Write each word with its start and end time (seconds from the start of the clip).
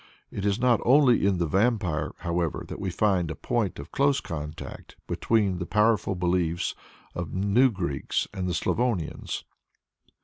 It 0.31 0.47
is 0.47 0.59
not 0.59 0.81
only 0.83 1.27
in 1.27 1.37
the 1.37 1.45
Vampire, 1.45 2.13
however, 2.21 2.65
that 2.67 2.79
we 2.79 2.89
find 2.89 3.29
a 3.29 3.35
point 3.35 3.77
of 3.77 3.91
close 3.91 4.19
contact 4.19 4.95
between 5.05 5.59
the 5.59 5.67
popular 5.67 6.15
beliefs 6.15 6.73
of 7.13 7.31
the 7.33 7.37
New 7.37 7.69
Greeks 7.69 8.27
and 8.33 8.49
the 8.49 8.55
Slavonians. 8.55 9.43